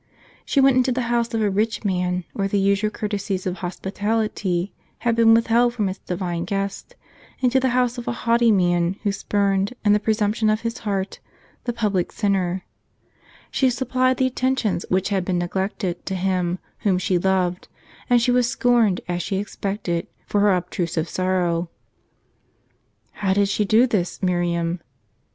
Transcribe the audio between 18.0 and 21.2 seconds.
and she was scorned, as she expected, for her obtrusive